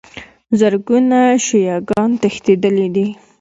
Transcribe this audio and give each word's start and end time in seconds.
زرګونو 0.59 1.19
شیعه 1.45 1.77
ګان 1.89 2.11
تښتېدلي 2.21 2.87
دي. 2.95 3.07